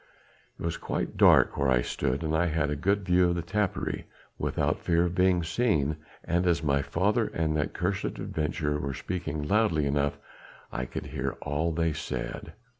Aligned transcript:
It 0.59 0.65
was 0.65 0.77
quite 0.77 1.15
dark 1.15 1.57
where 1.57 1.69
I 1.69 1.83
stood 1.83 2.23
and 2.23 2.35
I 2.35 2.47
had 2.47 2.71
a 2.71 2.75
good 2.75 3.05
view 3.05 3.29
of 3.29 3.35
the 3.35 3.43
tapperij 3.43 4.05
without 4.39 4.79
fear 4.79 5.03
of 5.05 5.13
being 5.13 5.43
seen, 5.43 5.97
and 6.23 6.47
as 6.47 6.63
my 6.63 6.81
father 6.81 7.27
and 7.35 7.55
that 7.57 7.75
cursed 7.75 8.05
adventurer 8.05 8.79
were 8.79 8.95
speaking 8.95 9.47
loudly 9.47 9.85
enough 9.85 10.17
I 10.71 10.85
could 10.85 11.05
hear 11.05 11.33
all 11.43 11.71
that 11.73 11.81
they 11.83 11.93
said." 11.93 12.53